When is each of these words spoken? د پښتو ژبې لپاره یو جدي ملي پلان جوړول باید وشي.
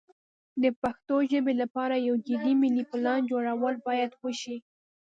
د 0.63 0.65
پښتو 0.81 1.15
ژبې 1.31 1.53
لپاره 1.61 1.95
یو 2.07 2.15
جدي 2.27 2.53
ملي 2.61 2.83
پلان 2.91 3.19
جوړول 3.31 3.75
باید 3.87 4.11
وشي. 4.23 4.57